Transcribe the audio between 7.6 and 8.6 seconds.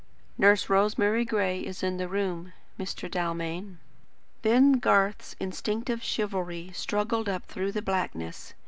the blackness.